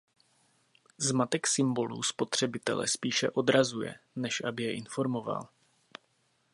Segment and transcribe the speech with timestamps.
[0.97, 5.49] Zmatek symbolů spotřebitele spíše odrazuje, než aby je informoval.